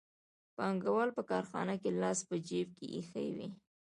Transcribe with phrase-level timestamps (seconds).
[0.57, 3.49] پانګوال په کارخانه کې لاس په جېب کې ایښی وي